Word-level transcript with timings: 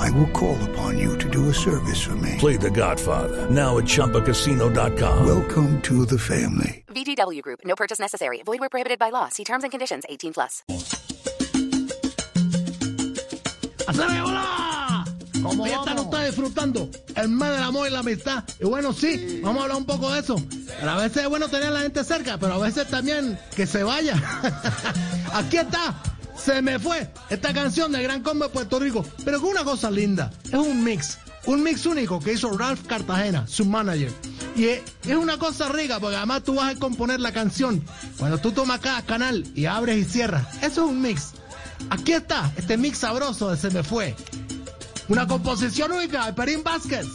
I 0.00 0.08
will 0.12 0.28
call 0.28 0.56
upon 0.70 0.98
you 0.98 1.18
to 1.18 1.28
do 1.28 1.50
a 1.50 1.54
service 1.54 2.00
for 2.00 2.16
me. 2.16 2.36
Play 2.38 2.56
The 2.56 2.70
Godfather 2.70 3.50
now 3.50 3.76
at 3.78 3.84
ChumbaCasino.com. 3.84 5.26
Welcome 5.26 5.82
to 5.82 6.06
the 6.06 6.18
family. 6.18 6.84
VGW 6.88 7.42
Group. 7.42 7.60
No 7.64 7.74
purchase 7.76 7.98
necessary. 8.00 8.42
Void 8.42 8.60
where 8.60 8.70
prohibited 8.70 8.98
by 8.98 9.10
law. 9.10 9.28
See 9.28 9.44
terms 9.44 9.62
and 9.62 9.70
conditions. 9.70 10.04
18 10.08 10.32
plus. 10.32 10.64
¡Haceme 13.86 14.22
hola! 14.22 15.04
¿Cómo 15.42 15.66
están 15.66 15.98
ustedes 15.98 16.26
disfrutando 16.26 16.88
el 17.16 17.28
mes 17.28 17.50
del 17.50 17.62
amor 17.62 17.88
y 17.88 17.90
la 17.90 17.98
amistad? 18.00 18.44
Y 18.60 18.64
bueno, 18.64 18.92
sí, 18.92 19.40
vamos 19.42 19.60
a 19.60 19.62
hablar 19.64 19.78
un 19.78 19.86
poco 19.86 20.12
de 20.12 20.20
eso. 20.20 20.36
A 20.82 20.96
veces 20.96 21.24
es 21.24 21.28
bueno 21.28 21.48
tener 21.48 21.68
a 21.68 21.70
la 21.70 21.80
gente 21.80 22.04
cerca, 22.04 22.38
pero 22.38 22.54
a 22.54 22.58
veces 22.58 22.88
también 22.88 23.38
que 23.56 23.66
se 23.66 23.82
vaya. 23.82 24.14
Aquí 25.34 25.56
está. 25.56 25.94
Se 26.42 26.62
me 26.62 26.78
fue 26.78 27.08
esta 27.28 27.52
canción 27.52 27.92
de 27.92 28.02
Gran 28.02 28.22
Combo 28.22 28.46
de 28.46 28.50
Puerto 28.50 28.78
Rico. 28.80 29.04
Pero 29.24 29.40
con 29.40 29.50
una 29.50 29.64
cosa 29.64 29.90
linda. 29.90 30.30
Es 30.46 30.54
un 30.54 30.82
mix. 30.82 31.18
Un 31.46 31.62
mix 31.62 31.86
único 31.86 32.20
que 32.20 32.32
hizo 32.34 32.56
Ralph 32.56 32.86
Cartagena, 32.86 33.46
su 33.46 33.64
manager. 33.64 34.12
Y 34.56 34.66
es, 34.66 34.82
es 35.06 35.16
una 35.16 35.38
cosa 35.38 35.68
rica 35.68 36.00
porque 36.00 36.16
además 36.16 36.42
tú 36.42 36.54
vas 36.54 36.74
a 36.74 36.78
componer 36.78 37.20
la 37.20 37.32
canción. 37.32 37.84
Cuando 38.18 38.38
tú 38.38 38.52
tomas 38.52 38.80
cada 38.80 39.02
canal 39.02 39.46
y 39.54 39.66
abres 39.66 39.98
y 39.98 40.04
cierras. 40.04 40.46
Eso 40.62 40.84
es 40.84 40.90
un 40.90 41.00
mix. 41.00 41.32
Aquí 41.90 42.12
está, 42.12 42.52
este 42.56 42.76
mix 42.76 42.98
sabroso 42.98 43.50
de 43.50 43.56
Se 43.56 43.70
Me 43.70 43.82
Fue. 43.82 44.14
Una 45.08 45.26
composición 45.26 45.92
única 45.92 46.26
de 46.26 46.32
Perín 46.32 46.62
Vázquez. 46.62 47.06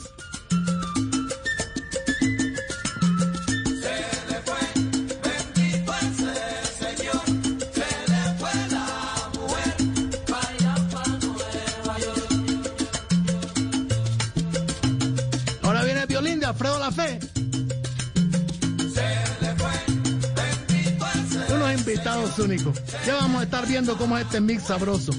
Invitados 21.95 22.37
únicos. 22.39 22.81
Ya 23.07 23.15
vamos 23.15 23.39
a 23.39 23.43
estar 23.45 23.65
viendo 23.65 23.97
cómo 23.97 24.17
es 24.17 24.25
este 24.25 24.41
mix 24.41 24.63
sabroso. 24.63 25.13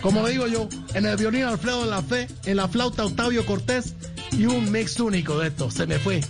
Como 0.00 0.24
digo 0.28 0.46
yo, 0.46 0.68
en 0.94 1.04
el 1.04 1.16
violín 1.16 1.42
Alfredo 1.42 1.84
La 1.86 2.02
Fe, 2.02 2.28
en 2.44 2.56
la 2.56 2.68
flauta 2.68 3.04
Octavio 3.04 3.44
Cortés 3.44 3.94
y 4.30 4.46
un 4.46 4.70
mix 4.70 5.00
único 5.00 5.40
de 5.40 5.48
esto. 5.48 5.72
Se 5.72 5.88
me 5.88 5.98
fue. 5.98 6.20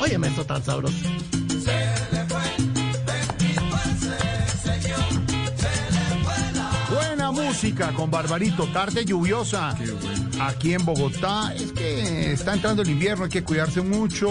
Óyeme 0.00 0.28
esto 0.28 0.46
tan 0.46 0.64
sabroso. 0.64 0.96
Buena 6.90 7.30
música 7.30 7.92
con 7.92 8.10
Barbarito, 8.10 8.66
tarde 8.68 9.04
lluviosa. 9.04 9.76
Aquí 10.40 10.72
en 10.72 10.82
Bogotá 10.86 11.52
es 11.54 11.72
que 11.72 12.32
está 12.32 12.54
entrando 12.54 12.80
el 12.80 12.88
invierno, 12.88 13.24
hay 13.24 13.30
que 13.30 13.44
cuidarse 13.44 13.82
mucho 13.82 14.30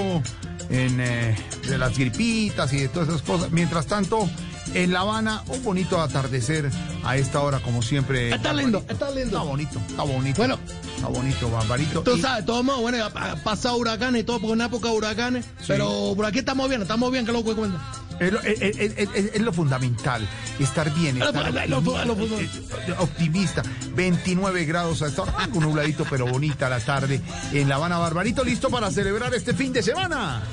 en, 0.71 0.99
eh, 0.99 1.35
de 1.67 1.77
las 1.77 1.95
gripitas 1.95 2.73
y 2.73 2.77
de 2.77 2.87
todas 2.87 3.09
esas 3.09 3.21
cosas. 3.21 3.51
Mientras 3.51 3.85
tanto, 3.85 4.27
en 4.73 4.93
La 4.93 5.01
Habana, 5.01 5.43
un 5.47 5.63
bonito 5.63 6.01
atardecer 6.01 6.69
a 7.03 7.17
esta 7.17 7.41
hora, 7.41 7.59
como 7.59 7.81
siempre. 7.81 8.33
Está 8.33 8.53
lindo, 8.53 8.83
está 8.87 9.09
lindo. 9.11 9.21
Está 9.37 9.41
bonito, 9.43 9.81
está 9.89 10.03
bonito. 10.03 10.37
Bueno. 10.37 10.59
está 10.95 11.07
bonito, 11.07 11.49
Barbarito. 11.51 12.01
Tú 12.03 12.15
Y- 12.17 12.21
sabes, 12.21 12.45
todo 12.45 12.63
modo, 12.63 12.81
bueno, 12.81 13.03
ha 13.03 13.35
pasado 13.43 13.75
huracanes 13.77 14.21
y 14.21 14.23
todo, 14.23 14.37
porque 14.39 14.51
en 14.53 14.57
una 14.59 14.65
época 14.65 14.89
de 14.89 14.95
huracanes, 14.97 15.45
pero 15.67 16.13
por 16.15 16.25
aquí 16.25 16.39
estamos 16.39 16.69
bien, 16.69 16.81
estamos 16.81 17.11
bien, 17.11 17.25
que 17.25 17.31
lo 17.31 17.43
que 17.43 17.53
cuenta. 17.53 17.79
Es 18.19 18.31
lo, 18.31 18.39
es- 18.41 18.61
es- 18.61 19.41
lo 19.41 19.51
fundamental, 19.51 20.27
estar 20.59 20.93
bien, 20.93 21.19
estar 21.19 21.33
lo- 21.67 21.81
lo- 21.81 22.05
lo- 22.05 22.15
optimi- 22.15 22.39
eh, 22.87 22.93
optimista. 22.99 23.63
29 23.95 24.63
grados 24.65 25.01
a 25.01 25.07
esta 25.07 25.23
hora, 25.23 25.33
algo 25.39 25.59
nubladito, 25.59 26.05
pero 26.07 26.27
bonita 26.27 26.69
la 26.69 26.79
tarde 26.79 27.19
en 27.51 27.67
La 27.67 27.75
Habana. 27.75 27.97
Barbarito, 27.97 28.43
listo 28.43 28.69
para 28.69 28.91
celebrar 28.91 29.33
este 29.33 29.55
fin 29.55 29.73
de 29.73 29.81
semana. 29.81 30.43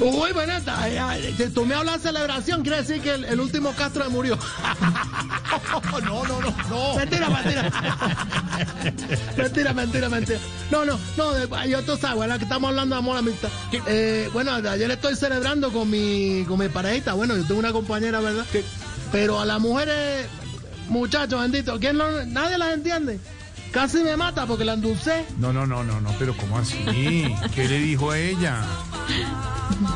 Uy, 0.00 0.30
si 1.36 1.48
tú 1.50 1.64
me 1.64 1.74
hablas 1.74 2.02
de 2.02 2.08
celebración, 2.08 2.62
quiere 2.62 2.78
decir 2.78 3.00
que 3.00 3.14
el, 3.14 3.24
el 3.24 3.40
último 3.40 3.72
Castro 3.72 4.08
murió. 4.10 4.38
no, 6.04 6.24
no, 6.24 6.40
no, 6.40 6.54
no. 6.68 6.96
Mentira, 6.96 7.28
mentira. 7.28 7.70
mentira, 9.36 9.72
mentira, 9.72 10.08
mentira. 10.08 10.38
No, 10.70 10.84
no, 10.84 10.98
no, 11.16 11.64
yo 11.66 11.82
tú 11.82 11.96
sabes, 11.96 12.18
¿verdad? 12.18 12.38
Que 12.38 12.44
estamos 12.44 12.68
hablando 12.68 12.96
de 12.96 12.98
amor 12.98 13.18
amistad. 13.18 13.48
Eh, 13.86 14.28
bueno, 14.32 14.52
ayer 14.52 14.90
estoy 14.90 15.16
celebrando 15.16 15.72
con 15.72 15.88
mi, 15.90 16.44
con 16.48 16.58
mi 16.58 16.68
parejita. 16.68 17.14
Bueno, 17.14 17.36
yo 17.36 17.44
tengo 17.44 17.60
una 17.60 17.72
compañera, 17.72 18.20
¿verdad? 18.20 18.46
Pero 19.12 19.40
a 19.40 19.44
las 19.44 19.60
mujeres, 19.60 20.26
muchachos, 20.88 21.40
bendito, 21.40 21.78
¿quién 21.78 21.98
nadie 22.32 22.58
las 22.58 22.74
entiende. 22.74 23.20
Casi 23.70 24.04
me 24.04 24.16
mata 24.16 24.46
porque 24.46 24.64
la 24.64 24.74
endulcé. 24.74 25.24
No, 25.38 25.52
no, 25.52 25.66
no, 25.66 25.82
no, 25.82 26.00
no, 26.00 26.10
pero 26.18 26.36
¿cómo 26.36 26.58
así? 26.58 26.78
¿Qué 27.54 27.68
le 27.68 27.78
dijo 27.80 28.12
a 28.12 28.18
ella? 28.18 28.62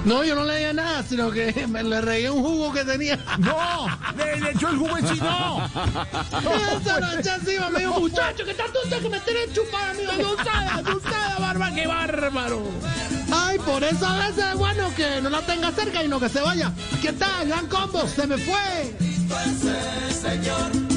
No, 0.05 0.25
yo 0.25 0.35
no 0.35 0.45
le 0.45 0.59
dije 0.59 0.75
nada, 0.75 1.03
sino 1.03 1.31
que 1.31 1.67
me 1.69 1.83
le 1.83 2.01
regué 2.01 2.31
un 2.31 2.43
jugo 2.43 2.73
que 2.73 2.85
tenía. 2.85 3.19
¡No! 3.39 3.87
¡Le, 4.17 4.41
le 4.41 4.51
echó 4.53 4.69
el 4.69 4.79
jugo! 4.79 4.97
Se 4.99 7.01
lo 7.01 7.13
eché 7.19 7.35
encima, 7.35 7.71
me 7.71 7.81
dijo, 7.81 8.01
muchacho, 8.01 8.45
que 8.45 8.55
tanto 8.55 8.79
usted 8.85 9.03
que 9.03 9.09
me 9.09 9.21
tiene 9.21 9.53
chupada, 9.53 9.91
amigo, 9.91 10.13
adulzada, 10.13 10.75
adulzada, 10.75 11.39
barba, 11.39 11.71
qué 11.75 11.87
bárbaro. 11.87 12.63
Ay, 13.33 13.59
por 13.59 13.85
eso 13.85 14.07
a 14.07 14.27
veces 14.27 14.45
es 14.53 14.55
bueno 14.55 14.91
que 14.97 15.21
no 15.21 15.31
la 15.31 15.43
tenga 15.43 15.71
cerca 15.73 16.03
y 16.03 16.09
no 16.09 16.19
que 16.19 16.29
se 16.29 16.41
vaya. 16.41 16.73
Aquí 16.97 17.09
está, 17.09 17.45
gran 17.45 17.67
combo, 17.67 18.07
se 18.07 18.27
me 18.27 18.39
fue. 18.39 18.97
y 20.35 20.88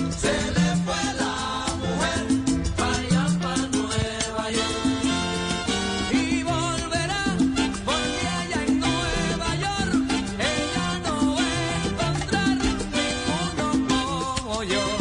yo 14.63 15.00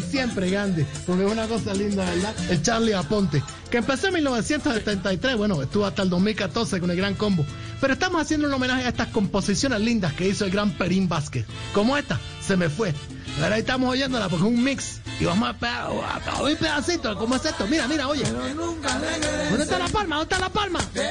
de, 0.00 0.10
siempre, 0.10 0.50
Gandhi, 0.50 0.84
porque 1.06 1.24
es 1.24 1.32
una 1.32 1.46
cosa 1.46 1.74
linda, 1.74 2.04
¿verdad? 2.04 2.34
El 2.50 2.62
Charlie 2.62 2.94
Aponte, 2.94 3.42
que 3.70 3.78
empezó 3.78 4.08
en 4.08 4.14
1973, 4.14 5.36
bueno, 5.36 5.62
estuvo 5.62 5.86
hasta 5.86 6.02
el 6.02 6.10
2014 6.10 6.80
con 6.80 6.90
el 6.90 6.96
gran 6.96 7.14
combo. 7.14 7.44
Pero 7.80 7.92
estamos 7.92 8.20
haciendo 8.20 8.48
un 8.48 8.54
homenaje 8.54 8.84
a 8.84 8.88
estas 8.88 9.08
composiciones 9.08 9.80
lindas 9.80 10.12
que 10.12 10.28
hizo 10.28 10.44
el 10.44 10.50
gran 10.50 10.72
Perín 10.72 11.08
Vázquez. 11.08 11.46
Como 11.72 11.96
esta, 11.96 12.18
se 12.44 12.56
me 12.56 12.68
fue. 12.68 12.92
Ahora 13.42 13.54
ahí 13.54 13.60
estamos 13.60 13.90
oyéndola 13.90 14.28
porque 14.28 14.46
es 14.46 14.52
un 14.52 14.64
mix. 14.64 15.00
Y 15.20 15.24
vamos 15.24 15.54
a 15.60 16.40
oír 16.40 16.58
pedacitos. 16.58 17.16
¿Cómo 17.16 17.36
es 17.36 17.44
esto? 17.44 17.66
Mira, 17.68 17.86
mira, 17.86 18.08
oye. 18.08 18.24
¿Dónde 18.24 19.62
está 19.62 19.78
la 19.78 19.88
palma? 19.88 20.16
¿Dónde 20.16 20.34
está 20.34 20.44
la 20.44 20.52
palma? 20.52 20.80
Por 20.80 21.02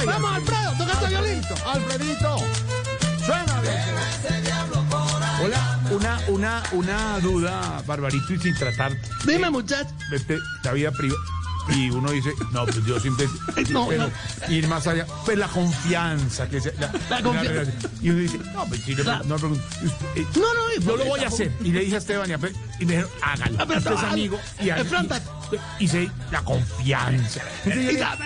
Ay, 0.00 0.06
Vamos, 0.06 0.32
Alfredo, 0.34 0.72
toca 0.78 0.98
tu 1.00 1.06
violín. 1.06 1.42
Alfredito, 1.66 2.36
suénale. 3.24 3.70
Hola, 5.42 5.78
una, 5.90 6.20
una, 6.28 6.62
una 6.72 7.18
duda, 7.20 7.82
Barbarito, 7.86 8.34
y 8.34 8.38
sin 8.38 8.54
tratar 8.54 8.92
Dime, 9.26 9.50
muchacho. 9.50 9.90
de, 10.10 10.18
de 10.18 10.40
la 10.64 10.72
vida 10.72 10.90
privada. 10.92 11.20
Y 11.76 11.90
uno 11.90 12.10
dice, 12.10 12.32
no, 12.52 12.64
pues 12.64 12.84
yo 12.84 12.98
siempre. 13.00 13.26
No, 13.70 13.86
pero 13.88 14.08
no. 14.48 14.52
ir 14.54 14.66
más 14.68 14.86
allá, 14.86 15.06
pues 15.24 15.38
la 15.38 15.46
confianza 15.48 16.48
que 16.48 16.60
se. 16.60 16.72
La, 16.80 16.90
La 17.08 17.22
confianza. 17.22 17.70
y 18.02 18.10
uno 18.10 18.18
dice, 18.20 18.38
no, 18.54 18.64
pues 18.66 18.80
sí, 18.82 18.94
le- 18.94 19.02
Claro. 19.02 19.24
no, 19.24 19.36
pregunto, 19.36 19.64
eh, 20.16 20.26
No, 20.34 20.40
no, 20.54 20.74
y 20.76 20.82
yo 20.84 20.96
lo 20.96 21.04
voy 21.04 21.20
a 21.20 21.28
hacer. 21.28 21.52
Y 21.62 21.72
le 21.72 21.80
dije 21.80 21.94
a 21.94 21.98
Esteban 21.98 22.28
y, 22.30 22.32
a 22.32 22.38
Pe- 22.38 22.52
y 22.80 22.84
me 22.86 22.92
dijeron, 22.96 23.10
hágalo. 23.22 23.56
Ah, 23.60 23.64
Usted 23.76 23.92
es 23.92 24.02
amigo. 24.02 24.40
Y, 24.60 24.70
Enfrenta. 24.70 25.20
y, 25.78 25.84
y 25.84 25.88
se, 25.88 26.10
la 26.32 26.42
confianza. 26.42 27.40
Y 27.66 27.70
la 27.72 28.18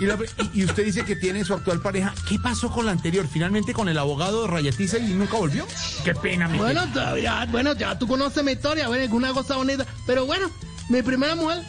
y, 0.00 0.06
la- 0.06 0.18
y- 0.54 0.60
y 0.60 0.64
usted 0.64 0.84
dice 0.84 1.04
que 1.04 1.16
tiene 1.16 1.44
su 1.44 1.54
actual 1.54 1.80
pareja. 1.80 2.14
¿Qué 2.28 2.38
pasó 2.38 2.70
con 2.70 2.86
la 2.86 2.92
anterior? 2.92 3.26
Finalmente 3.32 3.72
con 3.72 3.88
el 3.88 3.98
abogado 3.98 4.42
de 4.42 4.48
Rayatiza 4.48 4.98
y 4.98 5.12
nunca 5.14 5.36
volvió. 5.36 5.66
Qué 6.04 6.14
pena, 6.14 6.48
mi 6.48 6.58
Bueno, 6.58 6.86
todavía, 6.92 7.46
bueno, 7.50 7.74
ya 7.74 7.98
tú 7.98 8.06
conoces 8.08 8.42
mi 8.44 8.52
historia, 8.52 8.88
bueno, 8.88 9.04
es 9.04 9.10
una 9.10 9.32
cosa 9.32 9.56
bonita. 9.56 9.86
Pero 10.06 10.26
bueno, 10.26 10.50
mi 10.88 11.02
primera 11.02 11.34
mujer 11.34 11.62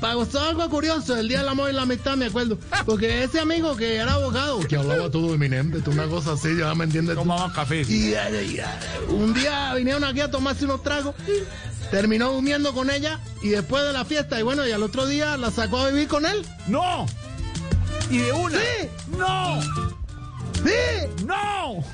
pasó 0.00 0.40
algo 0.40 0.68
curioso 0.68 1.16
el 1.16 1.28
día 1.28 1.38
del 1.38 1.48
amor 1.48 1.70
y 1.70 1.72
la 1.72 1.82
amistad, 1.82 2.16
me 2.16 2.26
acuerdo. 2.26 2.58
Porque 2.84 3.24
ese 3.24 3.40
amigo 3.40 3.76
que 3.76 3.96
era 3.96 4.14
abogado, 4.14 4.60
que 4.60 4.76
hablaba 4.76 5.10
todo 5.10 5.34
eminente, 5.34 5.88
una 5.90 6.06
cosa 6.06 6.32
así, 6.32 6.56
ya 6.56 6.74
me 6.74 6.84
entiendes 6.84 7.14
tú. 7.14 7.22
Tomaba 7.22 7.52
café. 7.52 7.82
Y, 7.88 8.12
eh, 8.14 8.46
y, 8.50 8.58
eh, 8.58 8.64
un 9.08 9.34
día 9.34 9.74
vinieron 9.74 10.04
aquí 10.04 10.20
a 10.20 10.30
tomarse 10.30 10.64
unos 10.64 10.82
tragos, 10.82 11.14
terminó 11.90 12.32
durmiendo 12.32 12.72
con 12.72 12.90
ella 12.90 13.20
y 13.42 13.50
después 13.50 13.84
de 13.84 13.92
la 13.92 14.04
fiesta, 14.04 14.38
y 14.38 14.42
bueno, 14.42 14.66
y 14.66 14.72
al 14.72 14.82
otro 14.82 15.06
día 15.06 15.36
la 15.36 15.50
sacó 15.50 15.78
a 15.78 15.90
vivir 15.90 16.08
con 16.08 16.26
él. 16.26 16.44
¡No! 16.66 17.06
¿Y 18.10 18.18
de 18.18 18.32
una? 18.32 18.58
Sí. 18.58 18.88
¡No! 19.16 19.60
¡Sí! 20.64 21.24
¡No! 21.24 21.84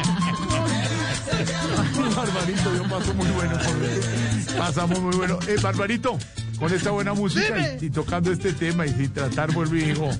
Barbarito, 2.16 2.76
yo 2.76 2.82
paso 2.84 3.14
muy 3.14 3.26
bueno. 3.28 3.58
Pasamos 4.58 5.00
muy 5.00 5.16
bueno. 5.16 5.38
Eh, 5.46 5.56
Barbarito, 5.62 6.18
con 6.58 6.72
esta 6.72 6.90
buena 6.90 7.14
música 7.14 7.76
y, 7.80 7.86
y 7.86 7.90
tocando 7.90 8.32
este 8.32 8.52
tema 8.52 8.86
y 8.86 8.90
sin 8.90 9.12
tratar, 9.12 9.52
vuelvo 9.52 9.76
y 9.76 9.82
digo, 9.82 10.10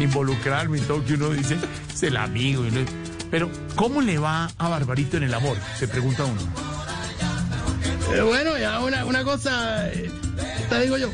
involucrarme 0.00 0.78
y 0.78 0.80
todo 0.82 1.04
que 1.04 1.14
uno 1.14 1.30
dice, 1.30 1.56
es 1.94 2.02
el 2.02 2.16
amigo. 2.16 2.64
y 2.66 2.84
Pero, 3.30 3.50
¿cómo 3.74 4.00
le 4.00 4.18
va 4.18 4.50
a 4.58 4.68
Barbarito 4.68 5.16
en 5.16 5.24
el 5.24 5.34
amor? 5.34 5.56
Se 5.78 5.88
pregunta 5.88 6.24
uno. 6.24 6.40
Eh, 8.14 8.20
bueno, 8.22 8.56
ya 8.58 8.80
una, 8.80 9.04
una 9.04 9.24
cosa, 9.24 9.88
eh, 9.90 10.10
te 10.68 10.80
digo 10.82 10.96
yo. 10.96 11.08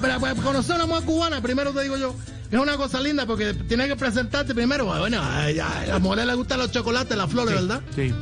Para, 0.00 0.18
para 0.18 0.34
conocer 0.36 0.76
una 0.76 0.86
mujer 0.86 1.04
cubana, 1.04 1.40
primero 1.40 1.72
te 1.72 1.82
digo 1.82 1.96
yo, 1.96 2.14
es 2.50 2.58
una 2.58 2.76
cosa 2.76 3.00
linda 3.00 3.24
porque 3.26 3.54
tienes 3.54 3.88
que 3.88 3.96
presentarte 3.96 4.54
primero. 4.54 4.84
Bueno, 4.84 5.20
ay, 5.22 5.58
ay, 5.58 5.88
a 5.88 5.92
las 5.94 6.00
mujeres 6.00 6.26
les 6.26 6.36
gustan 6.36 6.58
los 6.58 6.70
chocolates, 6.70 7.16
las 7.16 7.30
flores, 7.30 7.54
¿verdad? 7.54 7.80
Sí. 7.96 8.12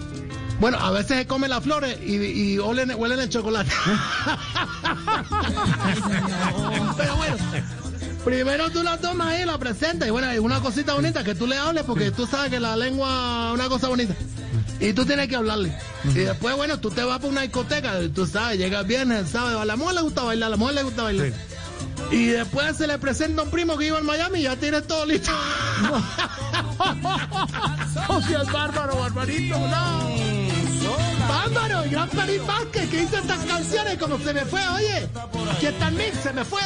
Bueno, 0.61 0.79
a 0.79 0.91
veces 0.91 1.19
se 1.19 1.27
comen 1.27 1.49
las 1.49 1.65
flores 1.65 1.97
y, 2.05 2.17
y 2.17 2.59
huelen, 2.59 2.93
huelen 2.95 3.19
el 3.19 3.31
chocolate. 3.31 3.71
Pero 6.99 7.17
bueno, 7.17 7.37
primero 8.25 8.71
tú 8.71 8.83
la 8.83 8.99
tomas 8.99 9.29
ahí, 9.29 9.47
la 9.47 9.57
presentas 9.57 10.07
y 10.07 10.11
bueno, 10.11 10.31
es 10.31 10.39
una 10.39 10.61
cosita 10.61 10.93
bonita 10.93 11.25
que 11.25 11.35
tú 11.35 11.47
le 11.47 11.57
hables 11.57 11.85
porque 11.85 12.11
tú 12.11 12.27
sabes 12.27 12.51
que 12.51 12.61
la 12.61 12.77
lengua 12.77 13.47
es 13.49 13.55
una 13.55 13.69
cosa 13.71 13.89
bonita. 13.89 14.15
Y 14.81 14.93
tú 14.93 15.07
tienes 15.07 15.29
que 15.29 15.37
hablarle. 15.37 15.75
Y 16.05 16.19
después, 16.21 16.55
bueno, 16.57 16.79
tú 16.79 16.91
te 16.91 17.05
vas 17.05 17.17
para 17.19 17.31
una 17.31 17.41
discoteca, 17.41 17.95
tú 18.15 18.27
sabes, 18.27 18.59
llegas 18.59 18.87
viernes, 18.87 19.31
sabes, 19.31 19.57
a 19.57 19.65
la 19.65 19.77
mujer 19.77 19.95
le 19.95 20.03
gusta 20.03 20.25
bailar, 20.25 20.49
a 20.49 20.51
la 20.51 20.57
mujer 20.59 20.75
le 20.75 20.83
gusta 20.83 21.05
bailar. 21.05 21.29
Sí. 21.29 21.35
Y 22.17 22.27
después 22.27 22.77
se 22.77 22.87
le 22.87 22.99
presenta 22.99 23.43
un 23.43 23.51
primo 23.51 23.79
que 23.79 23.87
iba 23.87 23.99
en 23.99 24.05
Miami 24.05 24.41
y 24.41 24.43
ya 24.43 24.57
tienes 24.57 24.87
todo 24.87 25.07
listo. 25.07 25.31
¡Oh, 28.09 28.21
si 28.23 28.35
es 28.35 28.53
bárbaro, 28.53 28.97
Barbarito! 28.97 29.59
¡No! 29.59 30.30
Bárbaro, 31.31 31.85
gran 31.89 32.09
Feliz 32.11 32.45
Vázquez 32.45 32.91
que 32.91 33.03
hizo 33.03 33.17
estas 33.17 33.45
canciones 33.45 33.97
como 33.99 34.19
se 34.19 34.35
me 34.35 34.45
fue, 34.45 34.69
oye. 34.71 35.09
Aquí 35.53 35.67
está 35.67 35.89
el 35.89 36.13
se 36.15 36.33
me 36.33 36.45
fue. 36.45 36.61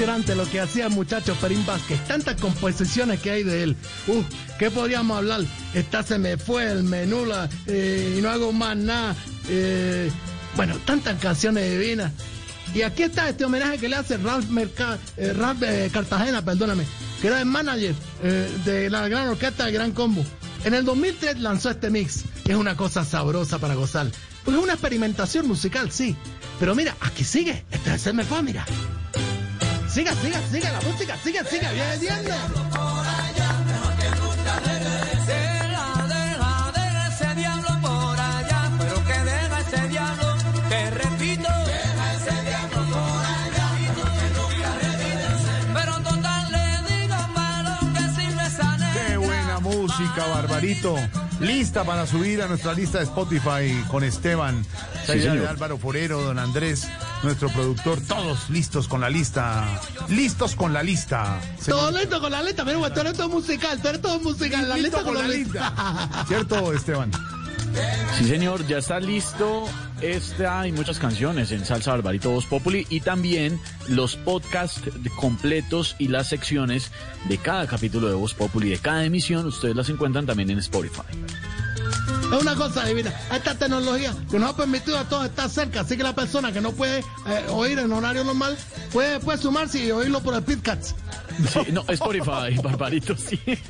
Impresionante 0.00 0.34
lo 0.34 0.50
que 0.50 0.60
hacía 0.62 0.86
el 0.86 0.92
muchacho 0.92 1.34
Perín 1.34 1.66
Vázquez. 1.66 2.00
Tantas 2.08 2.40
composiciones 2.40 3.20
que 3.20 3.32
hay 3.32 3.42
de 3.42 3.64
él. 3.64 3.76
Uf, 4.06 4.24
¿qué 4.58 4.70
podríamos 4.70 5.18
hablar? 5.18 5.42
Esta 5.74 6.02
se 6.02 6.18
me 6.18 6.38
fue, 6.38 6.70
el 6.72 6.84
menú, 6.84 7.26
la, 7.26 7.50
eh, 7.66 8.14
y 8.16 8.22
no 8.22 8.30
hago 8.30 8.50
más 8.50 8.78
nada. 8.78 9.14
eh, 9.50 10.10
bueno, 10.56 10.76
tantas 10.86 11.18
canciones 11.20 11.70
divinas. 11.70 12.12
Y 12.74 12.80
aquí 12.80 13.02
está 13.02 13.28
este 13.28 13.44
homenaje 13.44 13.76
que 13.76 13.90
le 13.90 13.96
hace 13.96 14.16
Ralph, 14.16 14.48
Merca- 14.48 14.96
eh, 15.18 15.34
eh, 15.64 15.90
Cartagena, 15.92 16.42
perdóname, 16.42 16.84
que 17.20 17.26
era 17.26 17.38
el 17.40 17.44
manager 17.46 17.94
de 18.64 18.88
la 18.88 19.06
gran 19.06 19.28
orquesta 19.28 19.66
de 19.66 19.72
Gran 19.72 19.92
Combo. 19.92 20.24
En 20.64 20.72
el 20.72 20.86
2003 20.86 21.40
lanzó 21.40 21.68
este 21.68 21.90
mix, 21.90 22.24
es 22.48 22.56
una 22.56 22.74
cosa 22.74 23.04
sabrosa 23.04 23.58
para 23.58 23.74
gozar. 23.74 24.06
Pues 24.46 24.56
es 24.56 24.62
una 24.62 24.72
experimentación 24.72 25.46
musical, 25.46 25.92
sí. 25.92 26.16
Pero 26.58 26.74
mira, 26.74 26.96
aquí 27.00 27.22
sigue. 27.22 27.64
Este 27.70 27.98
se 27.98 28.14
me 28.14 28.24
fue, 28.24 28.42
mira. 28.42 28.64
Siga, 29.92 30.14
siga, 30.14 30.40
siga 30.50 30.72
la 30.72 30.80
música, 30.80 31.16
siga, 31.22 31.44
siga, 31.44 31.70
viene 31.72 31.96
viendo. 31.98 32.30
Deja, 35.26 36.06
deja, 36.06 36.72
deja 36.74 37.08
ese 37.08 37.34
diablo 37.34 37.68
por 37.82 38.20
allá, 38.20 38.70
pero 38.78 39.04
que 39.04 39.12
deja 39.12 39.60
ese 39.60 39.88
diablo, 39.88 40.36
te 40.68 40.90
repito. 40.90 41.48
Deja 41.66 42.14
ese 42.14 42.42
diablo 42.44 42.84
por 42.86 43.24
allá, 43.26 43.68
pero 45.74 45.92
total 46.02 46.52
le 46.52 46.94
digo 46.94 47.16
malo 47.34 47.78
que 47.94 48.00
sirve 48.20 48.48
negra. 48.48 48.92
¡Qué 49.08 49.16
buena 49.16 49.60
música, 49.60 50.26
Barbarito! 50.26 50.96
Lista 51.40 51.84
para 51.84 52.06
subir 52.06 52.42
a 52.42 52.46
nuestra 52.48 52.74
lista 52.74 52.98
de 52.98 53.04
Spotify 53.04 53.82
con 53.90 54.04
Esteban, 54.04 54.64
Sí, 55.06 55.20
señor. 55.20 55.46
Álvaro 55.48 55.78
Forero, 55.78 56.20
don 56.22 56.38
Andrés, 56.38 56.86
nuestro 57.22 57.48
productor, 57.50 58.00
todos 58.00 58.48
listos 58.50 58.88
con 58.88 59.00
la 59.00 59.10
lista. 59.10 59.66
Listos 60.08 60.54
con 60.54 60.72
la 60.72 60.82
lista. 60.82 61.40
Todo 61.66 61.90
listo 61.90 62.20
con 62.20 62.32
la 62.32 62.42
lista, 62.42 62.64
pero 62.64 62.78
bueno, 62.78 62.94
tú 62.94 63.00
eres 63.00 63.14
todo 63.14 63.28
musical, 63.28 63.80
tú 63.80 63.88
eres 63.88 64.00
todo 64.00 64.20
musical, 64.20 64.68
la 64.68 64.76
Listo 64.76 64.98
lista 64.98 65.02
con 65.02 65.14
la 65.14 65.28
lista. 65.28 66.24
¿Cierto, 66.26 66.72
Esteban? 66.72 67.10
Sí, 68.18 68.24
señor, 68.26 68.66
ya 68.66 68.78
está 68.78 69.00
listo. 69.00 69.64
Esta 70.00 70.66
y 70.66 70.72
muchas 70.72 70.98
canciones 70.98 71.52
en 71.52 71.66
Salsa 71.66 71.90
Barbarito 71.90 72.30
Voz 72.30 72.46
Populi 72.46 72.86
y 72.88 73.00
también 73.00 73.60
los 73.88 74.16
podcasts 74.16 74.80
completos 75.16 75.94
y 75.98 76.08
las 76.08 76.28
secciones 76.28 76.90
de 77.28 77.36
cada 77.36 77.66
capítulo 77.66 78.08
de 78.08 78.14
Voz 78.14 78.32
Populi, 78.32 78.70
de 78.70 78.78
cada 78.78 79.04
emisión. 79.04 79.46
Ustedes 79.46 79.76
las 79.76 79.90
encuentran 79.90 80.24
también 80.24 80.50
en 80.50 80.58
Spotify. 80.58 81.02
Es 82.32 82.40
una 82.40 82.54
cosa 82.54 82.84
divina. 82.84 83.12
Esta 83.32 83.54
tecnología 83.54 84.14
que 84.30 84.38
nos 84.38 84.50
ha 84.50 84.56
permitido 84.56 84.98
a 84.98 85.04
todos 85.04 85.26
estar 85.26 85.50
cerca, 85.50 85.80
así 85.80 85.96
que 85.96 86.02
la 86.02 86.14
persona 86.14 86.52
que 86.52 86.60
no 86.60 86.72
puede 86.72 87.00
eh, 87.00 87.04
oír 87.50 87.78
en 87.78 87.92
horario 87.92 88.24
normal 88.24 88.56
puede 88.92 89.14
después 89.14 89.40
sumarse 89.40 89.84
y 89.84 89.90
oírlo 89.90 90.20
por 90.20 90.34
el 90.34 90.42
podcast. 90.42 90.96
Sí, 91.52 91.72
no, 91.72 91.84
Spotify, 91.88 92.56
Barbarito, 92.62 93.16
sí. 93.16 93.40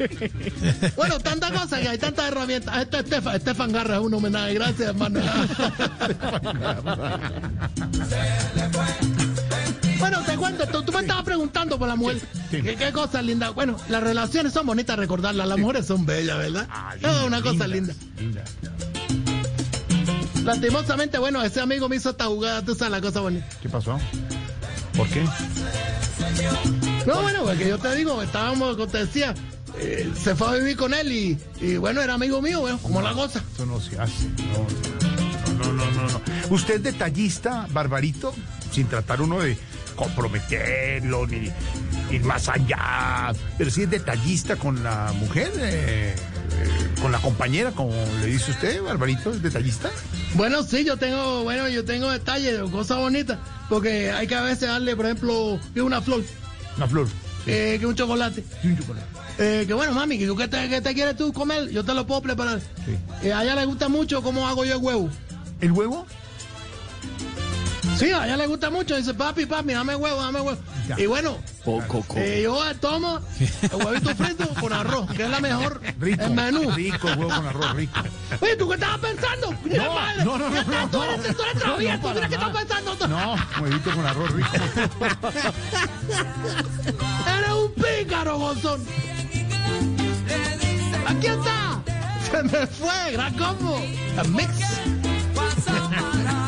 Bueno, 0.96 1.18
tantas 1.20 1.52
cosas 1.52 1.80
que 1.80 1.88
hay, 1.88 1.98
tantas 1.98 2.28
herramientas. 2.28 2.82
Este 2.82 2.98
Estefan, 3.00 3.36
Estefan 3.36 3.72
Garra 3.72 3.96
es 3.96 4.02
un 4.02 4.14
homenaje. 4.14 4.54
Gracias, 4.54 4.88
hermano. 4.88 5.20
Bueno, 10.00 10.22
te 10.24 10.36
cuento, 10.36 10.66
tú, 10.66 10.82
tú 10.82 10.92
me 10.92 11.00
estabas 11.00 11.24
preguntando 11.24 11.78
por 11.78 11.86
la 11.86 11.94
mujer. 11.96 12.20
Sí. 12.50 12.62
¿Qué, 12.62 12.74
qué 12.76 12.92
cosas 12.92 13.24
lindas? 13.24 13.54
Bueno, 13.54 13.76
las 13.88 14.02
relaciones 14.02 14.52
son 14.52 14.66
bonitas 14.66 14.98
recordarlas. 14.98 15.46
Las 15.46 15.58
mujeres 15.58 15.86
son 15.86 16.06
bellas, 16.06 16.38
¿verdad? 16.38 16.66
es 17.00 17.22
una 17.26 17.42
cosa 17.42 17.66
linda. 17.66 17.94
linda. 18.18 18.44
Lastimosamente, 20.44 21.18
bueno, 21.18 21.42
ese 21.42 21.60
amigo 21.60 21.88
me 21.88 21.96
hizo 21.96 22.10
esta 22.10 22.24
jugada, 22.26 22.64
tú 22.64 22.74
sabes 22.74 22.92
la 22.92 23.00
cosa 23.00 23.20
bonita. 23.20 23.46
¿Qué 23.60 23.68
pasó? 23.68 23.98
¿Por 24.96 25.06
qué? 25.08 25.22
No, 27.06 27.22
bueno, 27.22 27.42
porque 27.44 27.68
yo 27.68 27.78
te 27.78 27.94
digo, 27.94 28.22
estábamos, 28.22 28.76
como 28.76 28.86
te 28.88 28.98
decía, 28.98 29.34
eh, 29.78 30.10
se 30.20 30.34
fue 30.34 30.48
a 30.48 30.52
vivir 30.52 30.76
con 30.76 30.94
él 30.94 31.12
y, 31.12 31.38
y 31.60 31.76
bueno, 31.76 32.00
era 32.00 32.14
amigo 32.14 32.40
mío, 32.40 32.60
bueno, 32.60 32.78
como 32.78 33.02
la 33.02 33.12
cosa. 33.12 33.42
Eso 33.54 33.66
no 33.66 33.80
se 33.80 33.98
hace. 33.98 34.28
No, 35.58 35.72
no, 35.72 35.72
no, 35.72 35.90
no, 35.90 36.08
no. 36.08 36.20
¿Usted 36.50 36.76
es 36.76 36.82
detallista, 36.82 37.66
Barbarito? 37.70 38.34
Sin 38.72 38.86
tratar 38.86 39.20
uno 39.20 39.40
de 39.40 39.58
comprometerlo 40.00 41.26
ni 41.26 41.50
ir 42.10 42.24
más 42.24 42.48
allá. 42.48 43.32
Pero 43.58 43.70
sí 43.70 43.82
es 43.82 43.90
detallista 43.90 44.56
con 44.56 44.82
la 44.82 45.12
mujer, 45.18 45.52
eh, 45.56 46.14
eh, 46.14 47.00
con 47.00 47.12
la 47.12 47.18
compañera, 47.18 47.70
como 47.72 47.92
le 48.20 48.26
dice 48.26 48.50
usted, 48.50 48.82
Barbarito, 48.82 49.30
el 49.32 49.42
detallista. 49.42 49.90
Bueno, 50.34 50.62
sí, 50.62 50.84
yo 50.84 50.96
tengo, 50.96 51.42
bueno, 51.42 51.68
yo 51.68 51.84
tengo 51.84 52.10
detalles, 52.10 52.58
cosas 52.70 52.98
bonitas, 52.98 53.38
porque 53.68 54.10
hay 54.10 54.26
que 54.26 54.34
a 54.34 54.42
veces 54.42 54.68
darle, 54.68 54.96
por 54.96 55.06
ejemplo, 55.06 55.58
una 55.76 56.00
flor, 56.00 56.22
Una 56.76 56.86
flor. 56.88 57.08
eh, 57.46 57.76
que 57.78 57.86
un 57.86 57.94
chocolate. 57.94 58.44
Un 58.64 58.78
chocolate. 58.78 59.06
Eh, 59.38 59.64
que 59.66 59.72
bueno, 59.74 59.92
mami, 59.92 60.18
que 60.18 60.26
tú- 60.26 60.36
¿qué 60.36 60.48
te, 60.48 60.68
qué 60.68 60.80
te 60.80 60.92
quieres 60.94 61.16
tú 61.16 61.32
comer? 61.32 61.68
Yo 61.70 61.82
te 61.84 61.94
lo 61.94 62.06
puedo 62.06 62.20
preparar. 62.20 62.60
Sí. 62.84 62.96
Eh, 63.26 63.32
a 63.32 63.42
ella 63.42 63.54
le 63.54 63.64
gusta 63.64 63.88
mucho 63.88 64.22
cómo 64.22 64.46
hago 64.46 64.64
yo 64.64 64.74
el 64.76 64.82
huevo. 64.82 65.08
¿El 65.60 65.72
huevo? 65.72 66.06
Sí, 68.00 68.10
a 68.12 68.24
ella 68.24 68.36
le 68.38 68.46
gusta 68.46 68.70
mucho. 68.70 68.96
Dice, 68.96 69.12
papi, 69.14 69.44
papi, 69.46 69.72
dame 69.74 69.94
huevo, 69.94 70.20
dame 70.22 70.40
huevo. 70.40 70.58
Ya. 70.88 70.98
Y 70.98 71.04
bueno, 71.06 71.36
Poco, 71.64 72.02
co- 72.08 72.16
eh, 72.16 72.40
yo 72.42 72.58
tomo 72.80 73.20
el 73.38 73.84
huevito 73.84 74.14
frito 74.16 74.48
con 74.60 74.72
arroz, 74.72 75.08
que 75.12 75.24
es 75.24 75.30
la 75.30 75.38
mejor, 75.40 75.80
Rico. 76.00 76.24
el 76.24 76.30
menú. 76.30 76.70
Rico, 76.70 77.06
huevo 77.08 77.28
con 77.28 77.46
arroz 77.46 77.72
rico. 77.74 78.00
Oye, 78.40 78.56
¿tú 78.56 78.66
qué 78.68 78.74
estabas 78.74 78.98
pensando? 78.98 79.50
No, 79.64 79.94
madre, 79.94 80.24
no, 80.24 80.38
no, 80.38 80.48
no, 80.48 80.64
no, 80.64 80.88
tú 80.90 81.02
eres, 81.02 81.36
tú 81.36 81.42
eres 81.42 81.62
travieso, 81.62 81.66
no, 81.66 81.78
mira 81.78 82.00
para 82.14 82.28
qué 82.28 82.34
estás 82.34 82.50
pensando. 82.50 82.96
tú. 82.96 83.08
No, 83.08 83.36
huevito 83.60 83.90
con 83.94 84.06
arroz 84.06 84.30
rico. 84.32 84.48
Eres 87.36 87.50
un 87.50 87.72
pícaro, 87.74 88.38
Gonzón. 88.38 88.80
Aquí 91.06 91.26
está. 91.26 91.82
Se 92.30 92.42
me 92.44 92.66
fue, 92.66 93.12
gran 93.12 93.34
combo. 93.34 93.78
El 94.22 94.28
mix. 94.30 94.50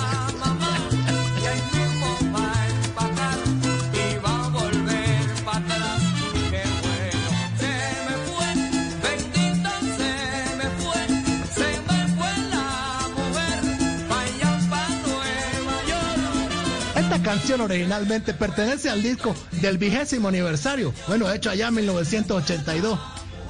Canción 17.23 17.61
originalmente 17.61 18.35
pertenece 18.35 18.91
al 18.91 19.03
disco 19.03 19.35
del 19.61 19.79
vigésimo 19.79 20.29
aniversario, 20.29 20.93
bueno, 21.07 21.31
hecho 21.31 21.51
allá 21.51 21.69
en 21.69 21.75
1982. 21.75 22.99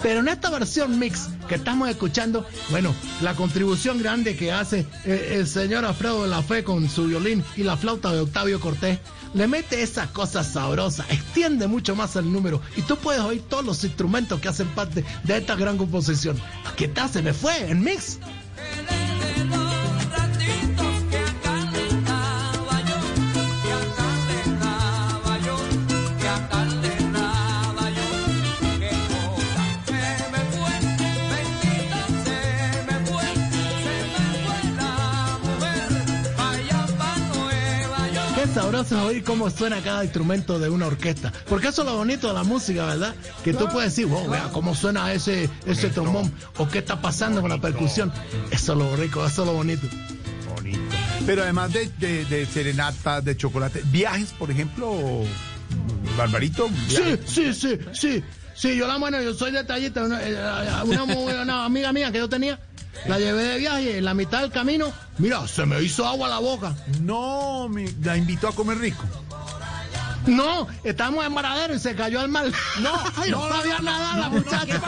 Pero 0.03 0.21
en 0.21 0.29
esta 0.29 0.51
versión 0.51 0.99
mix 0.99 1.29
que 1.49 1.55
estamos 1.55 1.89
escuchando, 1.89 2.45
bueno, 2.71 2.95
la 3.21 3.35
contribución 3.35 3.99
grande 3.99 4.37
que 4.37 4.53
hace 4.53 4.87
eh, 5.05 5.37
el 5.37 5.47
señor 5.47 5.85
Alfredo 5.85 6.25
de 6.25 6.29
la 6.29 6.43
Fe 6.43 6.65
con 6.65 6.89
su 6.91 7.07
violín 7.07 7.45
y 7.57 7.63
la 7.63 7.77
flauta 7.77 8.13
de 8.13 8.21
Octavio 8.21 8.61
Cortés, 8.61 8.99
le 9.33 9.47
mete 9.47 9.81
esa 9.81 10.09
cosa 10.09 10.45
sabrosa, 10.45 11.07
extiende 11.09 11.67
mucho 11.67 11.95
más 11.95 12.17
el 12.17 12.31
número 12.31 12.61
y 12.77 12.83
tú 12.83 12.97
puedes 12.97 13.23
oír 13.23 13.43
todos 13.49 13.65
los 13.65 13.85
instrumentos 13.85 14.41
que 14.41 14.49
hacen 14.49 14.69
parte 14.69 15.05
de 15.23 15.37
esta 15.37 15.55
gran 15.55 15.79
composición. 15.79 16.37
Aquí 16.67 16.85
está, 16.85 17.09
se 17.09 17.23
me 17.23 17.33
fue, 17.33 17.71
en 17.71 17.83
mix. 17.83 18.19
Es 38.83 38.93
oír 38.93 39.23
cómo 39.25 39.49
suena 39.51 39.81
cada 39.81 40.05
instrumento 40.05 40.59
de 40.59 40.69
una 40.69 40.87
orquesta. 40.87 41.33
Porque 41.49 41.69
eso 41.69 41.83
es 41.83 41.89
lo 41.89 41.97
bonito 41.97 42.29
de 42.29 42.35
la 42.35 42.43
música, 42.43 42.85
¿verdad? 42.87 43.15
Que 43.45 43.53
tú 43.55 43.69
puedes 43.69 43.91
decir, 43.95 44.07
wow, 44.07 44.29
vea 44.29 44.49
cómo 44.53 44.75
suena 44.75 45.13
ese, 45.13 45.49
ese 45.67 45.89
trombón. 45.89 46.33
O 46.59 46.69
qué 46.69 46.79
está 46.79 47.01
pasando 47.01 47.41
con 47.41 47.51
la 47.51 47.61
percusión. 47.61 48.13
Eso 48.51 48.73
es 48.73 48.79
lo 48.79 48.97
rico, 48.97 49.25
eso 49.27 49.43
es 49.43 49.47
lo 49.49 49.55
bonito. 49.55 49.87
Bonito. 50.55 50.81
Pero 51.25 51.43
además 51.43 51.73
de, 51.73 51.89
de, 51.99 52.25
de 52.25 52.45
serenata, 52.47 53.21
de 53.21 53.37
chocolate, 53.37 53.83
viajes, 53.87 54.31
por 54.39 54.51
ejemplo, 54.51 55.23
Barbarito. 56.17 56.69
Sí, 56.89 57.19
sí, 57.27 57.55
sí, 57.55 57.79
sí. 57.93 58.25
Sí, 58.55 58.77
yo 58.77 58.87
la 58.87 58.99
bueno, 58.99 59.21
yo 59.23 59.33
soy 59.35 59.51
detallista. 59.51 60.05
Una, 60.05 60.21
eh, 60.23 60.37
una, 60.85 61.05
mu- 61.07 61.25
una 61.25 61.65
amiga 61.65 61.93
mía 61.93 62.13
que 62.13 62.19
yo 62.19 62.29
tenía, 62.29 62.61
la 63.07 63.19
llevé 63.19 63.43
de 63.45 63.59
viaje 63.59 63.99
en 63.99 64.05
la 64.05 64.15
mitad 64.15 64.41
del 64.43 64.51
camino, 64.53 64.93
mira, 65.19 65.47
se 65.49 65.67
me 65.67 65.81
hizo 65.83 66.07
agua 66.07 66.29
la 66.29 66.39
boca. 66.39 66.75
No, 67.01 67.69
me, 67.69 67.93
la 68.03 68.17
invitó 68.17 68.49
a 68.49 68.53
comer 68.55 68.79
rico. 68.79 69.03
No, 70.27 70.69
estábamos 70.85 71.27
en 71.27 71.35
Maradero 71.35 71.75
y 71.75 71.81
se 71.81 71.97
cayó 71.97 72.21
al 72.21 72.29
mar. 72.29 72.45
No, 72.81 72.93
no, 73.31 73.49
sabía 73.49 73.81
nada 73.81 74.17
la 74.19 74.29
muchacha. 74.29 74.81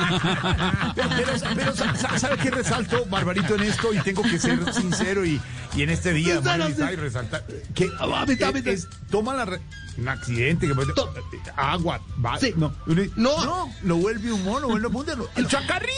Pero, 0.94 1.08
pero 1.56 1.74
sa- 1.76 1.96
sa- 1.96 2.18
¿sabe 2.20 2.36
qué 2.36 2.50
resalto, 2.52 3.04
Barbarito, 3.06 3.56
en 3.56 3.64
esto? 3.64 3.92
Y 3.92 3.98
tengo 3.98 4.22
que 4.22 4.38
ser 4.38 4.72
sincero 4.72 5.24
y, 5.26 5.40
y 5.74 5.82
en 5.82 5.90
este 5.90 6.12
día, 6.12 6.40
sí. 6.40 6.82
y 6.92 6.96
resaltar. 6.96 7.44
Que 7.74 7.90
Ah, 7.98 8.24
mitad, 8.28 8.48
es- 8.50 8.54
mitad. 8.54 8.72
es- 8.72 8.88
toma 9.10 9.34
la... 9.34 9.44
re- 9.44 9.60
un 9.98 10.08
accidente, 10.08 10.66
que 10.68 10.74
puede- 10.74 10.92
To- 10.94 11.12
agua, 11.56 12.00
va, 12.24 12.38
Sí. 12.38 12.52
no, 12.56 12.72
No. 13.16 13.44
no, 13.44 13.72
lo 13.82 13.96
vuelve 13.96 14.32
un 14.32 14.44
mono, 14.44 14.76
lo 14.78 14.90
vuelve 14.90 15.14
un 15.14 15.26
¡El 15.36 15.48
chacarrillo! 15.48 15.92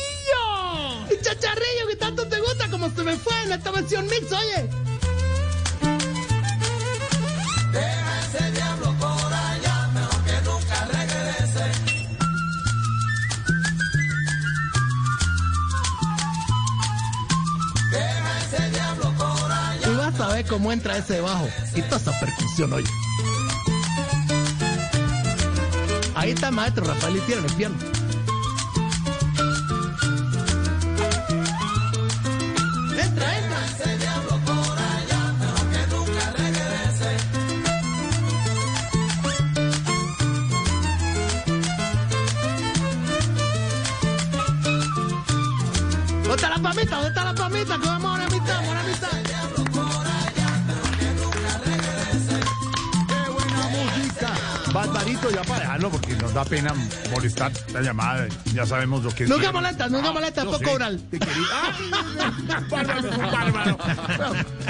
El 1.10 1.20
chacharrillo 1.22 1.86
que 1.88 1.96
tanto 1.96 2.26
te 2.26 2.40
gusta 2.40 2.68
como 2.70 2.90
se 2.90 3.02
me 3.02 3.16
fue 3.16 3.42
en 3.44 3.52
esta 3.52 3.70
versión 3.70 4.06
mix, 4.06 4.32
oye. 4.32 4.68
Deja 7.72 8.20
ese 8.26 8.50
diablo 8.52 8.94
por 8.98 9.32
allá, 9.32 9.88
mejor 9.94 10.24
que 10.24 10.40
nunca 10.44 10.84
regrese. 10.86 11.64
Deja 17.90 18.40
ese 18.44 18.70
diablo 18.70 19.12
por 19.16 19.52
allá. 19.52 19.92
Y 19.92 19.96
vas 19.96 20.20
a 20.20 20.28
ver 20.28 20.46
cómo 20.46 20.72
entra 20.72 20.96
ese 20.96 21.20
bajo 21.20 21.48
y 21.74 21.82
toda 21.82 21.96
esa 21.98 22.20
percusión, 22.20 22.72
oye. 22.72 22.90
Ahí 26.14 26.30
está 26.30 26.48
el 26.48 26.54
maestro 26.54 26.84
Rafael 26.84 27.16
Itier 27.16 27.38
en 27.38 27.44
el 27.44 27.52
piano. 27.52 27.76
¿Dónde 46.66 46.82
está 46.82 46.96
la 46.96 46.96
pamita? 46.96 46.96
¿Dónde 46.96 47.10
está 47.10 47.24
la 47.24 47.34
pamita? 47.34 47.78
Que 47.80 47.86
vamos 47.86 48.10
a 48.10 48.14
una 48.14 48.28
mitad, 48.28 48.54
vamos 48.56 48.68
a 48.68 48.72
una 48.72 48.82
mitad. 48.84 49.08
¡Qué 53.06 53.30
buena 53.30 53.68
música! 53.68 54.32
Barbarito, 54.72 55.30
ya 55.30 55.42
para 55.42 55.60
dejarlo, 55.60 55.90
porque 55.90 56.16
nos 56.16 56.34
da 56.34 56.44
pena 56.44 56.74
molestar 57.10 57.52
la 57.72 57.80
llamada. 57.82 58.26
Ya 58.52 58.66
sabemos 58.66 59.02
lo 59.04 59.10
que 59.10 59.24
es. 59.24 59.28
Nunca 59.30 59.50
viernes. 59.50 59.62
molesta, 59.62 59.88
nunca 59.88 60.12
molesta, 60.12 60.44
no 60.44 60.50
es 60.50 60.56
por 60.58 60.66
sé, 60.66 60.72
cobrar. 60.72 60.92
te 61.10 61.18
quería- 61.18 61.34
¡Ah! 61.52 62.62
Bárbaro, 62.70 63.10
bárbaro. 63.32 63.78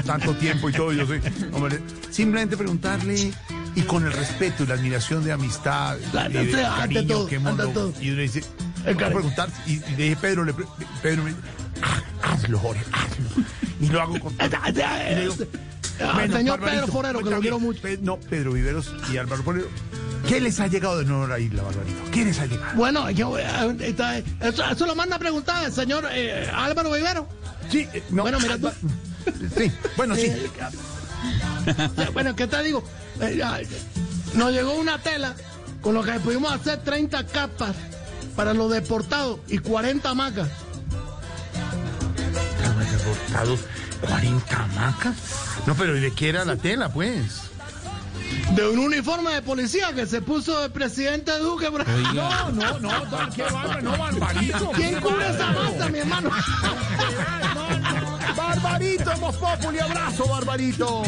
Tanto 0.04 0.34
tiempo 0.34 0.68
y 0.68 0.72
todo, 0.72 0.92
yo 0.92 1.06
soy. 1.06 1.20
hombre, 1.52 1.80
simplemente 2.10 2.56
preguntarle. 2.56 3.32
Y 3.74 3.82
con 3.82 4.06
el 4.06 4.12
respeto 4.12 4.64
y 4.64 4.66
la 4.68 4.74
admiración 4.74 5.22
de 5.22 5.32
amistad, 5.32 5.98
Claro, 6.10 6.30
y 6.42 6.46
de 6.46 6.62
cariño 6.62 7.06
todo, 7.14 7.26
que 7.26 7.34
hemos. 7.34 7.54
Y 8.00 8.10
uno 8.10 8.22
dice, 8.22 8.42
voy 8.84 8.92
a 9.04 9.08
preguntar, 9.08 9.50
y, 9.66 9.72
y 9.72 9.80
le 9.90 9.96
dije, 10.04 10.16
Pedro, 10.16 10.44
le, 10.44 10.54
Pedro 11.02 11.24
me 11.24 11.30
dice, 11.30 11.42
"Ah, 11.44 11.65
hazlo, 12.46 12.58
Jorge, 12.58 12.84
hazlo. 12.92 13.44
Y 13.80 13.88
lo 13.88 14.00
hago 14.00 14.18
con 14.20 14.34
Ah, 15.98 16.20
digo, 16.22 16.36
señor 16.36 16.60
Pedro 16.60 16.86
Forero, 16.88 17.20
que 17.20 17.30
lo 17.30 17.40
quiero 17.40 17.58
mucho. 17.58 17.80
Pe- 17.80 17.98
no, 18.02 18.18
Pedro 18.18 18.52
Viveros 18.52 18.92
y 19.12 19.16
Álvaro 19.16 19.42
Forero. 19.42 19.66
¿Qué 20.28 20.40
les 20.40 20.60
ha 20.60 20.66
llegado 20.66 20.98
de 20.98 21.04
nuevo 21.06 21.24
a 21.24 21.28
la 21.28 21.38
isla, 21.38 21.62
Barbarito? 21.62 22.10
¿Qué 22.10 22.24
les 22.24 22.38
ha 22.38 22.46
llegado? 22.46 22.74
Bueno, 22.76 23.10
yo, 23.10 23.38
eh, 23.38 23.46
está- 23.80 24.18
eso, 24.18 24.64
eso 24.70 24.86
lo 24.86 24.94
manda 24.94 25.16
a 25.16 25.18
preguntar 25.18 25.64
el 25.64 25.72
señor 25.72 26.06
eh, 26.10 26.50
Álvaro 26.54 26.90
Vivero. 26.92 27.26
Sí, 27.70 27.88
eh, 27.94 28.02
no. 28.10 28.22
Bueno, 28.22 28.38
mira 28.40 28.58
tú. 28.58 28.70
Sí, 29.56 29.72
bueno, 29.96 30.14
sí. 30.16 30.26
Eh, 30.26 32.08
bueno, 32.12 32.36
¿qué 32.36 32.46
te 32.46 32.62
digo? 32.62 32.84
Eh, 33.20 33.40
nos 34.34 34.52
llegó 34.52 34.74
una 34.74 34.98
tela 34.98 35.34
con 35.80 35.94
lo 35.94 36.02
que 36.02 36.12
pudimos 36.20 36.52
hacer 36.52 36.82
30 36.82 37.24
capas 37.26 37.74
para 38.36 38.52
los 38.52 38.70
deportados 38.70 39.40
y 39.48 39.58
40 39.58 40.10
hamacas. 40.10 40.48
Deportados, 42.98 43.60
40 44.00 44.62
hamacas. 44.62 45.14
No, 45.66 45.74
pero 45.74 45.96
¿y 45.96 46.00
de 46.00 46.12
qué 46.12 46.28
era 46.30 46.44
la 46.44 46.56
tela, 46.56 46.88
pues? 46.92 47.42
De 48.54 48.66
un 48.68 48.78
uniforme 48.78 49.32
de 49.32 49.42
policía 49.42 49.92
que 49.92 50.06
se 50.06 50.20
puso 50.22 50.64
el 50.64 50.70
presidente 50.70 51.36
Duque. 51.38 51.70
por- 51.70 51.86
No, 51.86 52.50
no, 52.52 52.78
no, 52.80 53.04
no, 53.04 53.30
qué 53.34 53.42
bárbaro, 53.42 53.82
no, 53.82 53.96
Barbarito. 53.98 54.70
¿Quién 54.72 55.00
cubre 55.00 55.28
esa 55.30 55.50
masa, 55.52 55.88
mi 55.88 55.98
hermano? 55.98 56.30
Barbarito, 58.36 59.12
hemos 59.12 59.36
populi, 59.36 59.78
abrazo, 59.78 60.26
Barbarito. 60.28 61.02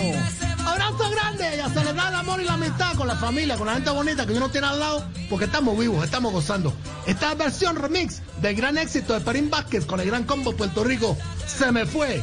Abrazo 0.66 1.10
grande 1.10 1.56
y 1.56 1.60
a 1.60 1.68
celebrar 1.70 2.12
el 2.12 2.18
amor 2.18 2.40
y 2.40 2.44
la 2.44 2.54
amistad 2.54 2.94
con 2.94 3.06
la 3.08 3.16
familia, 3.16 3.56
con 3.56 3.66
la 3.66 3.74
gente 3.74 3.90
bonita 3.90 4.26
que 4.26 4.32
uno 4.34 4.48
tiene 4.50 4.66
al 4.66 4.78
lado, 4.80 5.04
porque 5.30 5.46
estamos 5.46 5.78
vivos, 5.78 6.04
estamos 6.04 6.32
gozando. 6.32 6.74
Esta 7.06 7.32
es 7.32 7.38
versión 7.38 7.76
remix 7.76 8.20
del 8.42 8.54
gran 8.54 8.76
éxito 8.78 9.14
de 9.14 9.20
Perín 9.20 9.48
Vázquez 9.50 9.86
con 9.86 10.00
el 10.00 10.06
gran 10.06 10.24
combo 10.24 10.52
Puerto 10.56 10.84
Rico. 10.84 11.16
Se 11.48 11.72
me 11.72 11.84
fue. 11.86 12.22